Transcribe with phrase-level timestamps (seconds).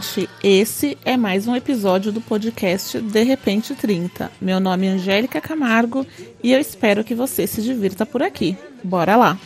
[0.00, 4.32] gente, esse é mais um episódio do podcast De Repente 30.
[4.40, 6.06] Meu nome é Angélica Camargo
[6.42, 8.56] e eu espero que você se divirta por aqui.
[8.82, 9.38] Bora lá!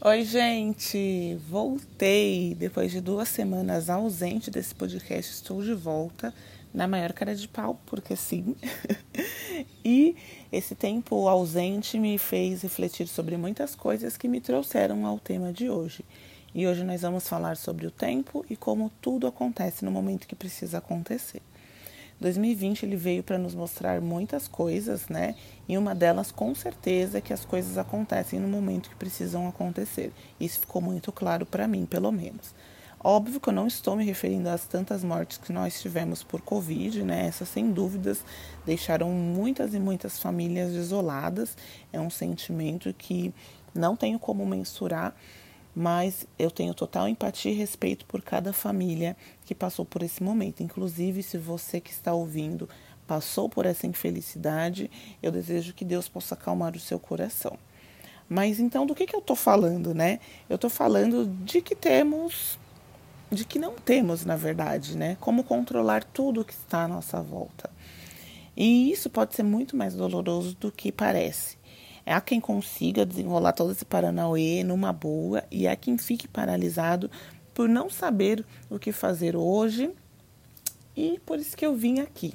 [0.00, 1.38] Oi, gente!
[1.48, 2.56] Voltei!
[2.58, 6.34] Depois de duas semanas ausente desse podcast, estou de volta
[6.74, 8.56] na maior cara de pau, porque sim.
[9.84, 10.16] e
[10.50, 15.70] esse tempo ausente me fez refletir sobre muitas coisas que me trouxeram ao tema de
[15.70, 16.04] hoje.
[16.52, 20.34] E hoje nós vamos falar sobre o tempo e como tudo acontece no momento que
[20.34, 21.40] precisa acontecer.
[22.20, 25.34] 2020 ele veio para nos mostrar muitas coisas, né?
[25.68, 30.12] E uma delas, com certeza, é que as coisas acontecem no momento que precisam acontecer.
[30.38, 32.54] Isso ficou muito claro para mim, pelo menos.
[33.06, 37.02] Óbvio que eu não estou me referindo às tantas mortes que nós tivemos por Covid,
[37.02, 37.26] né?
[37.26, 38.24] Essas, sem dúvidas,
[38.64, 41.54] deixaram muitas e muitas famílias desoladas.
[41.92, 43.30] É um sentimento que
[43.74, 45.14] não tenho como mensurar,
[45.76, 50.62] mas eu tenho total empatia e respeito por cada família que passou por esse momento.
[50.62, 52.66] Inclusive, se você que está ouvindo
[53.06, 54.90] passou por essa infelicidade,
[55.22, 57.58] eu desejo que Deus possa acalmar o seu coração.
[58.26, 60.20] Mas então, do que, que eu estou falando, né?
[60.48, 62.58] Eu estou falando de que temos
[63.34, 65.16] de que não temos, na verdade, né?
[65.20, 67.68] Como controlar tudo que está à nossa volta.
[68.56, 71.58] E isso pode ser muito mais doloroso do que parece.
[72.06, 77.10] É há quem consiga desenrolar todo esse paranauê numa boa e há quem fique paralisado
[77.52, 79.90] por não saber o que fazer hoje.
[80.96, 82.34] E por isso que eu vim aqui.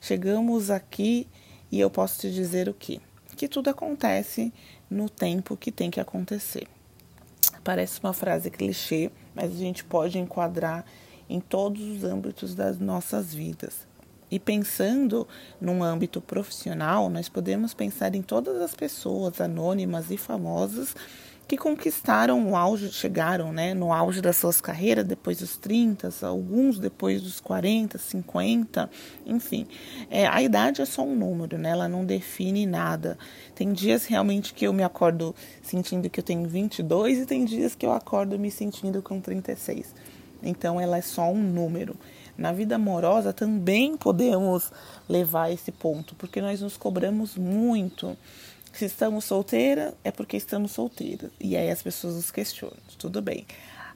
[0.00, 1.26] Chegamos aqui
[1.72, 3.00] e eu posso te dizer o que?
[3.36, 4.52] Que tudo acontece
[4.88, 6.68] no tempo que tem que acontecer.
[7.64, 10.86] Parece uma frase clichê, mas a gente pode enquadrar
[11.28, 13.86] em todos os âmbitos das nossas vidas.
[14.30, 15.28] E pensando
[15.60, 20.96] num âmbito profissional, nós podemos pensar em todas as pessoas anônimas e famosas
[21.46, 26.78] que conquistaram o auge, chegaram né, no auge das suas carreiras depois dos 30, alguns
[26.78, 28.90] depois dos 40, 50,
[29.24, 29.66] enfim.
[30.10, 33.16] É, a idade é só um número, né, ela não define nada.
[33.54, 37.74] Tem dias realmente que eu me acordo sentindo que eu tenho 22 e tem dias
[37.74, 39.94] que eu acordo me sentindo com 36.
[40.42, 41.96] Então ela é só um número.
[42.36, 44.70] Na vida amorosa também podemos
[45.08, 48.16] levar esse ponto, porque nós nos cobramos muito
[48.78, 51.30] se estamos solteira, é porque estamos solteiras.
[51.40, 53.46] E aí as pessoas nos questionam, tudo bem.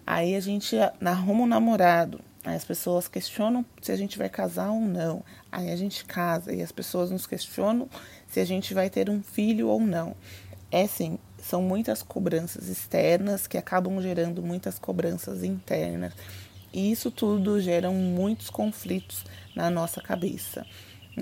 [0.07, 4.71] Aí a gente arruma um namorado, aí as pessoas questionam se a gente vai casar
[4.71, 5.23] ou não.
[5.53, 7.89] Aí a gente casa e as pessoas nos questionam
[8.27, 10.17] se a gente vai ter um filho ou não.
[10.71, 16.12] É sim, são muitas cobranças externas que acabam gerando muitas cobranças internas.
[16.73, 19.25] E isso tudo gera muitos conflitos
[19.55, 20.65] na nossa cabeça.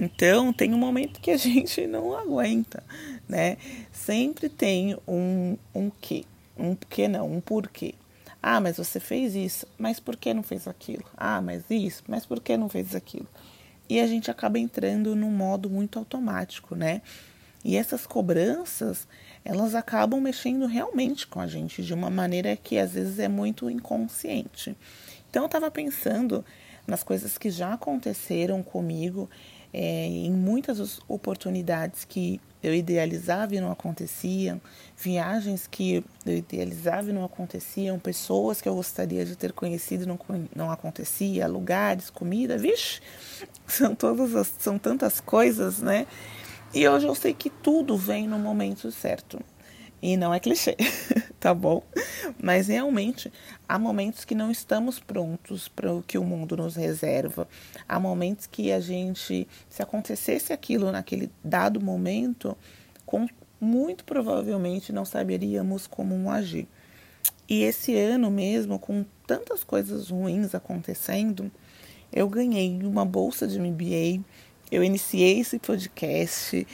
[0.01, 2.83] Então, tem um momento que a gente não aguenta,
[3.29, 3.57] né?
[3.93, 6.25] Sempre tem um, um quê,
[6.57, 7.95] um que não, um porquê.
[8.41, 11.05] Ah, mas você fez isso, mas por que não fez aquilo?
[11.17, 13.27] Ah, mas isso, mas por que não fez aquilo?
[13.89, 17.03] E a gente acaba entrando num modo muito automático, né?
[17.65, 19.09] E essas cobranças,
[19.45, 23.69] elas acabam mexendo realmente com a gente de uma maneira que às vezes é muito
[23.69, 24.77] inconsciente.
[25.29, 26.45] Então eu estava pensando
[26.87, 29.29] nas coisas que já aconteceram comigo
[29.73, 34.61] é, em muitas oportunidades que eu idealizava e não aconteciam,
[34.97, 40.07] viagens que eu idealizava e não aconteciam, pessoas que eu gostaria de ter conhecido e
[40.07, 40.19] não,
[40.55, 43.01] não acontecia, lugares, comida, vixe,
[43.67, 46.07] são todas as, são tantas coisas, né?
[46.75, 49.41] E hoje eu sei que tudo vem no momento certo.
[50.01, 50.77] E não é clichê,
[51.41, 51.83] tá bom?
[52.41, 53.33] Mas realmente
[53.69, 57.49] há momentos que não estamos prontos para o que o mundo nos reserva.
[57.89, 62.57] Há momentos que a gente, se acontecesse aquilo naquele dado momento,
[63.05, 63.27] com,
[63.61, 66.69] muito provavelmente não saberíamos como agir.
[67.49, 71.51] E esse ano mesmo, com tantas coisas ruins acontecendo,
[72.13, 74.23] eu ganhei uma bolsa de MBA
[74.71, 76.67] eu iniciei esse podcast,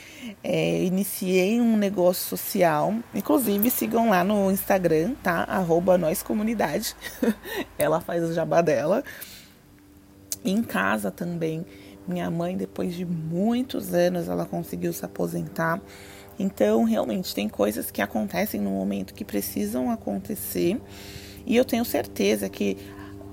[0.43, 2.93] é, iniciei um negócio social.
[3.13, 5.43] Inclusive, sigam lá no Instagram, tá?
[5.43, 6.95] Arroba Nós Comunidade.
[7.77, 9.03] ela faz o jabá dela.
[10.43, 11.65] Em casa também.
[12.05, 15.81] Minha mãe, depois de muitos anos, ela conseguiu se aposentar.
[16.37, 20.79] Então, realmente, tem coisas que acontecem no momento que precisam acontecer.
[21.45, 22.77] E eu tenho certeza que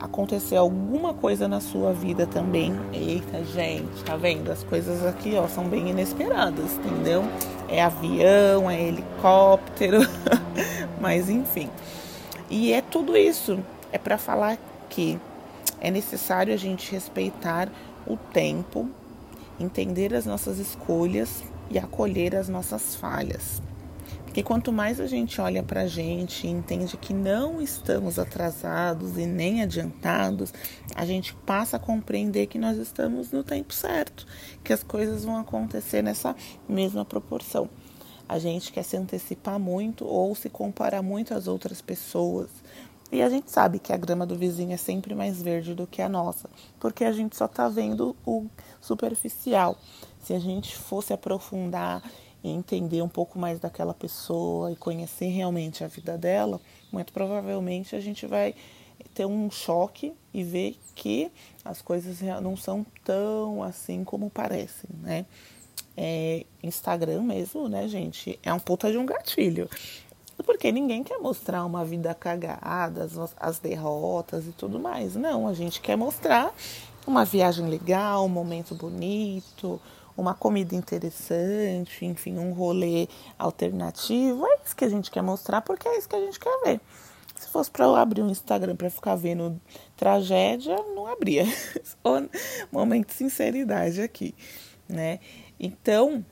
[0.02, 2.74] acontecer alguma coisa na sua vida também.
[2.92, 4.50] Eita, gente, tá vendo?
[4.50, 7.22] As coisas aqui, ó, são bem inesperadas, entendeu?
[7.68, 10.00] É avião, é helicóptero,
[11.00, 11.70] mas enfim.
[12.50, 13.60] E é tudo isso.
[13.92, 14.58] É para falar
[14.90, 15.18] que
[15.80, 17.68] é necessário a gente respeitar
[18.06, 18.88] o tempo,
[19.60, 23.62] entender as nossas escolhas e acolher as nossas falhas.
[24.32, 29.18] Porque quanto mais a gente olha para a gente e entende que não estamos atrasados
[29.18, 30.54] e nem adiantados,
[30.94, 34.26] a gente passa a compreender que nós estamos no tempo certo,
[34.64, 36.34] que as coisas vão acontecer nessa
[36.66, 37.68] mesma proporção.
[38.26, 42.48] A gente quer se antecipar muito ou se comparar muito às outras pessoas.
[43.12, 46.00] E a gente sabe que a grama do vizinho é sempre mais verde do que
[46.00, 46.48] a nossa,
[46.80, 48.46] porque a gente só está vendo o
[48.80, 49.76] superficial.
[50.22, 52.02] Se a gente fosse aprofundar
[52.50, 56.60] entender um pouco mais daquela pessoa e conhecer realmente a vida dela,
[56.90, 58.54] muito provavelmente a gente vai
[59.14, 61.30] ter um choque e ver que
[61.64, 65.26] as coisas não são tão assim como parecem, né?
[65.96, 68.38] É, Instagram mesmo, né, gente?
[68.42, 69.68] É um puta de um gatilho.
[70.44, 75.14] Porque ninguém quer mostrar uma vida cagada, as, as derrotas e tudo mais.
[75.14, 76.52] Não, a gente quer mostrar
[77.06, 79.80] uma viagem legal, um momento bonito,
[80.16, 84.46] uma comida interessante, enfim, um rolê alternativo.
[84.46, 86.80] É isso que a gente quer mostrar porque é isso que a gente quer ver.
[87.36, 89.60] Se fosse para eu abrir um Instagram para ficar vendo
[89.96, 91.44] tragédia, não abria.
[92.70, 94.34] momento de sinceridade aqui,
[94.88, 95.18] né?
[95.58, 96.24] Então,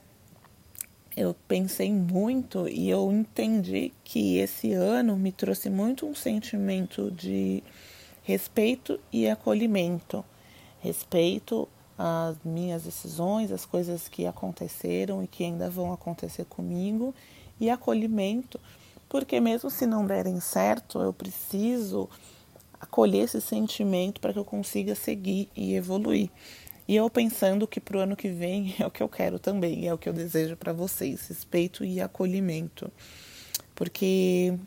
[1.15, 7.61] eu pensei muito e eu entendi que esse ano me trouxe muito um sentimento de
[8.23, 10.23] respeito e acolhimento.
[10.79, 11.67] Respeito
[12.03, 17.13] as minhas decisões, as coisas que aconteceram e que ainda vão acontecer comigo,
[17.59, 18.59] e acolhimento,
[19.07, 22.09] porque mesmo se não derem certo, eu preciso
[22.79, 26.31] acolher esse sentimento para que eu consiga seguir e evoluir.
[26.87, 29.87] E eu pensando que para o ano que vem é o que eu quero também,
[29.87, 32.91] é o que eu desejo para vocês: respeito e acolhimento.
[33.75, 34.57] Porque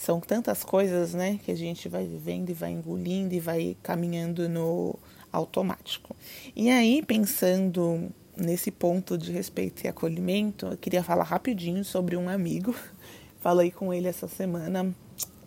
[0.00, 4.48] são tantas coisas, né, que a gente vai vivendo e vai engolindo e vai caminhando
[4.48, 4.98] no
[5.30, 6.16] automático.
[6.56, 12.30] E aí, pensando nesse ponto de respeito e acolhimento, eu queria falar rapidinho sobre um
[12.30, 12.74] amigo.
[13.40, 14.90] Falei com ele essa semana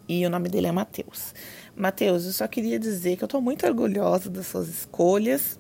[0.07, 1.33] e o nome dele é Matheus.
[1.75, 5.59] Matheus, eu só queria dizer que eu estou muito orgulhosa das suas escolhas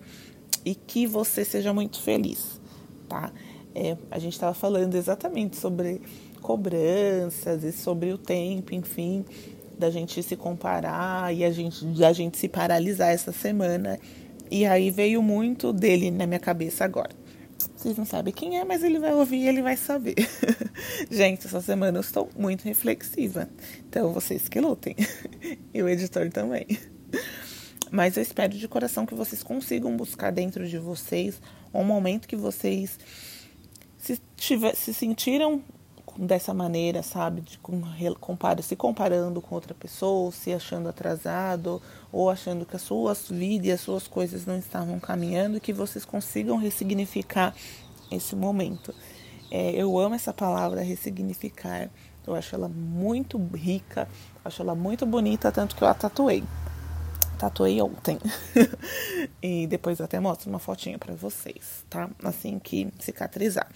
[0.63, 2.61] e que você seja muito feliz,
[3.09, 3.33] tá?
[3.75, 6.01] É, a gente estava falando exatamente sobre
[6.41, 9.25] cobranças e sobre o tempo, enfim,
[9.77, 13.99] da gente se comparar e a gente, da gente se paralisar essa semana.
[14.51, 17.23] E aí veio muito dele na minha cabeça agora.
[17.75, 20.15] Vocês não sabem quem é, mas ele vai ouvir e ele vai saber.
[21.09, 23.49] gente, essa semana eu estou muito reflexiva.
[23.89, 24.95] Então vocês que lutem.
[25.73, 26.67] e o editor também.
[27.91, 31.41] Mas eu espero de coração que vocês consigam buscar dentro de vocês
[31.73, 32.97] um momento que vocês
[34.03, 35.61] se, tiver, se sentiram
[36.17, 37.57] dessa maneira, sabe, de
[38.19, 43.67] compara, se comparando com outra pessoa, se achando atrasado ou achando que a sua vida
[43.67, 47.55] e as suas coisas não estavam caminhando, que vocês consigam ressignificar
[48.11, 48.93] esse momento.
[49.49, 51.89] É, eu amo essa palavra ressignificar.
[52.27, 54.07] Eu acho ela muito rica,
[54.43, 56.43] acho ela muito bonita, tanto que eu a tatuei
[57.43, 58.17] tatuei ontem.
[59.41, 62.09] e depois eu até mostro uma fotinha para vocês, tá?
[62.23, 63.69] Assim que cicatrizar.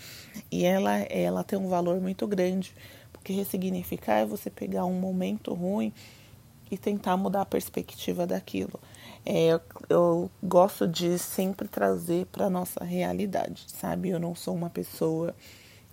[0.49, 2.73] E ela, ela tem um valor muito grande,
[3.11, 5.91] porque ressignificar é você pegar um momento ruim
[6.71, 8.79] e tentar mudar a perspectiva daquilo.
[9.25, 14.09] É, eu, eu gosto de sempre trazer para nossa realidade, sabe?
[14.09, 15.35] Eu não sou uma pessoa.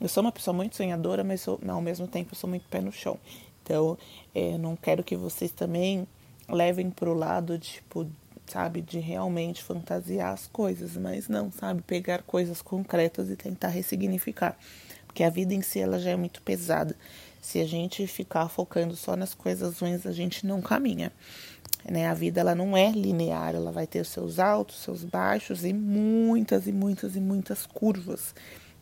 [0.01, 2.93] Eu sou uma pessoa muito sonhadora, mas ao mesmo tempo eu sou muito pé no
[2.93, 3.19] chão.
[3.63, 3.97] Então,
[4.35, 6.07] é, não quero que vocês também
[6.49, 8.07] levem pro lado, tipo,
[8.47, 14.57] sabe, de realmente fantasiar as coisas, mas não, sabe, pegar coisas concretas e tentar ressignificar.
[15.07, 16.97] Porque a vida em si ela já é muito pesada.
[17.41, 21.13] Se a gente ficar focando só nas coisas ruins, a gente não caminha.
[21.89, 22.09] Né?
[22.09, 26.67] A vida ela não é linear, ela vai ter seus altos, seus baixos e muitas
[26.67, 28.35] e muitas e muitas curvas.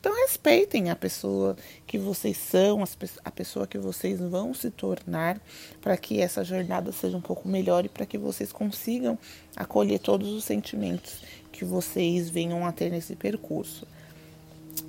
[0.03, 1.57] Então respeitem a pessoa
[1.87, 2.83] que vocês são,
[3.25, 5.41] a pessoa que vocês vão se tornar,
[5.81, 9.17] para que essa jornada seja um pouco melhor e para que vocês consigam
[9.55, 13.87] acolher todos os sentimentos que vocês venham a ter nesse percurso.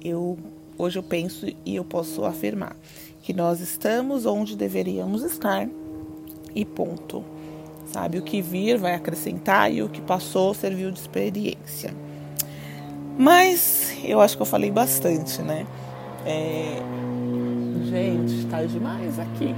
[0.04, 0.36] Eu
[0.80, 2.76] hoje eu penso e eu posso afirmar
[3.22, 5.70] que nós estamos onde deveríamos estar
[6.56, 7.24] e ponto.
[7.86, 11.94] Sabe, o que vir vai acrescentar e o que passou serviu de experiência.
[13.18, 15.68] Mas eu acho que eu falei bastante, né?
[16.26, 16.80] É...
[17.90, 19.54] Gente, tá demais aqui.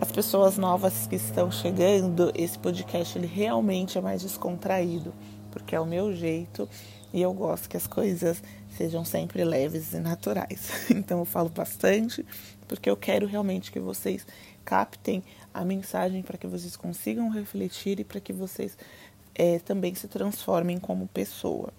[0.00, 5.14] As pessoas novas que estão chegando, esse podcast ele realmente é mais descontraído,
[5.50, 6.68] porque é o meu jeito
[7.12, 8.42] e eu gosto que as coisas
[8.76, 10.88] sejam sempre leves e naturais.
[10.90, 12.26] Então eu falo bastante,
[12.68, 14.26] porque eu quero realmente que vocês
[14.64, 15.22] captem
[15.54, 18.76] a mensagem para que vocês consigam refletir e para que vocês
[19.34, 21.72] é, também se transformem como pessoa.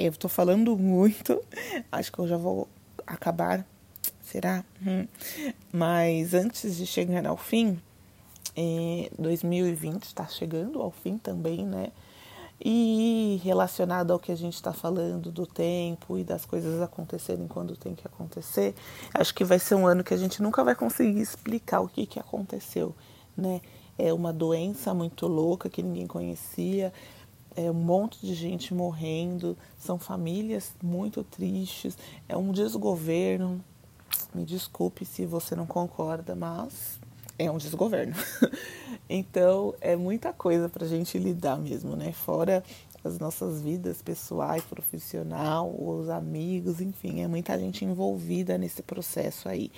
[0.00, 1.42] Eu tô falando muito,
[1.90, 2.68] acho que eu já vou
[3.04, 3.66] acabar.
[4.22, 4.64] Será?
[4.86, 5.08] Hum.
[5.72, 7.80] Mas antes de chegar ao fim,
[8.56, 11.90] é, 2020 está chegando ao fim também, né?
[12.64, 17.76] E relacionado ao que a gente está falando do tempo e das coisas acontecerem quando
[17.76, 18.76] tem que acontecer,
[19.14, 22.06] acho que vai ser um ano que a gente nunca vai conseguir explicar o que,
[22.06, 22.94] que aconteceu,
[23.36, 23.60] né?
[23.96, 26.92] É uma doença muito louca que ninguém conhecia,
[27.58, 31.98] é um monte de gente morrendo, são famílias muito tristes,
[32.28, 33.62] é um desgoverno.
[34.32, 37.00] Me desculpe se você não concorda, mas
[37.36, 38.14] é um desgoverno.
[39.10, 42.12] então é muita coisa para a gente lidar mesmo, né?
[42.12, 42.62] Fora
[43.04, 49.72] as nossas vidas pessoais, profissional, os amigos, enfim, é muita gente envolvida nesse processo aí.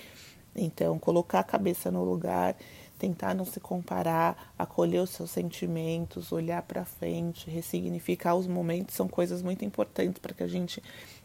[0.55, 2.55] Então, colocar a cabeça no lugar,
[3.01, 9.07] tentar não se comparar, acolher os seus sentimentos, olhar para frente, ressignificar os momentos são
[9.07, 10.83] coisas muito importantes para que a gente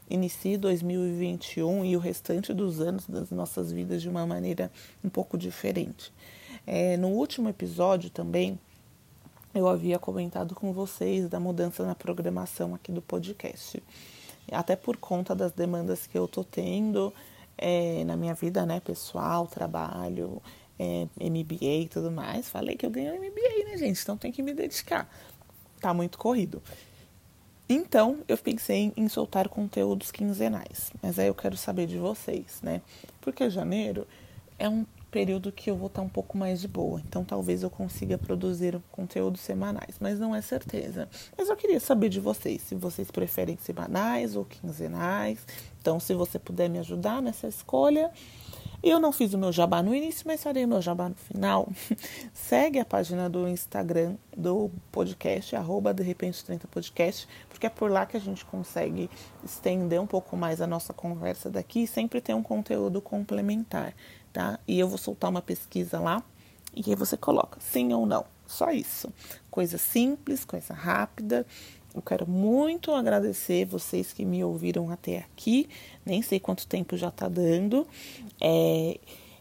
[0.09, 4.73] inicie 2021 e o restante dos anos das nossas vidas de uma maneira
[5.04, 6.11] um pouco diferente.
[6.66, 8.59] É, no último episódio também
[9.54, 13.83] eu havia comentado com vocês da mudança na programação aqui do podcast.
[14.50, 17.12] Até por conta das demandas que eu tô tendo
[17.59, 20.40] é, na minha vida, né, pessoal, trabalho,
[20.78, 22.49] é, MBA e tudo mais.
[22.49, 24.00] Falei que eu ganhei um MBA, né, gente?
[24.00, 25.09] Então tem que me dedicar.
[25.80, 26.62] Tá muito corrido.
[27.68, 30.92] Então, eu pensei em soltar conteúdos quinzenais.
[31.02, 32.80] Mas aí eu quero saber de vocês, né?
[33.21, 34.06] Porque janeiro
[34.56, 37.00] é um período que eu vou estar um pouco mais de boa.
[37.00, 41.09] Então, talvez eu consiga produzir conteúdos semanais, mas não é certeza.
[41.37, 45.38] Mas eu queria saber de vocês, se vocês preferem semanais ou quinzenais.
[45.80, 48.12] Então, se você puder me ajudar nessa escolha,
[48.83, 51.68] eu não fiz o meu jabá no início, mas farei o meu jabá no final.
[52.33, 57.90] Segue a página do Instagram do podcast, arroba de repente 30 podcast, porque é por
[57.90, 59.11] lá que a gente consegue
[59.45, 63.95] estender um pouco mais a nossa conversa daqui e sempre ter um conteúdo complementar,
[64.33, 64.59] tá?
[64.66, 66.23] E eu vou soltar uma pesquisa lá
[66.75, 68.25] e aí você coloca sim ou não.
[68.47, 69.12] Só isso.
[69.50, 71.45] Coisa simples, coisa rápida.
[71.96, 75.66] Eu quero muito agradecer vocês que me ouviram até aqui.
[76.04, 77.86] Nem sei quanto tempo já tá dando.
[78.38, 79.00] É,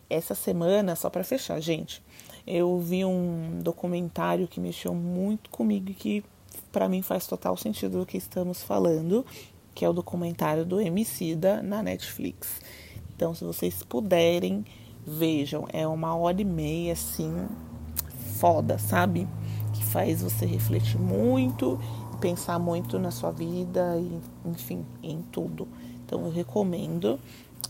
[0.09, 2.01] essa semana, só para fechar, gente,
[2.47, 6.23] eu vi um documentário que mexeu muito comigo e que
[6.71, 9.25] para mim faz total sentido do que estamos falando,
[9.73, 12.61] que é o documentário do Emicida na Netflix.
[13.13, 14.63] Então, se vocês puderem,
[15.05, 15.67] vejam.
[15.73, 17.47] É uma hora e meia, assim,
[18.39, 19.27] foda, sabe?
[19.73, 21.77] Que faz você refletir muito
[22.15, 25.67] pensar muito na sua vida e, enfim, em tudo.
[26.05, 27.19] Então eu recomendo.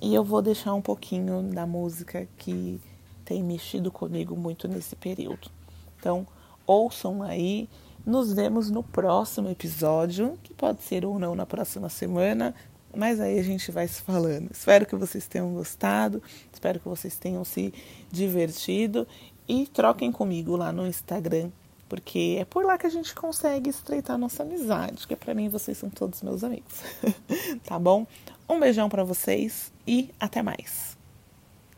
[0.02, 2.80] E eu vou deixar um pouquinho da música que
[3.24, 5.50] tem mexido comigo muito nesse período.
[5.98, 6.28] Então,
[6.68, 7.70] ouçam aí.
[8.06, 12.54] Nos vemos no próximo episódio, que pode ser ou não na próxima semana,
[12.96, 14.52] mas aí a gente vai se falando.
[14.52, 16.22] Espero que vocês tenham gostado,
[16.54, 17.74] espero que vocês tenham se
[18.12, 19.08] divertido
[19.48, 21.50] e troquem comigo lá no Instagram
[21.88, 25.78] porque é por lá que a gente consegue estreitar nossa amizade, que para mim vocês
[25.78, 26.82] são todos meus amigos.
[27.64, 28.06] tá bom?
[28.50, 30.98] Um beijão para vocês e até mais.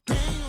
[0.05, 0.47] Tenho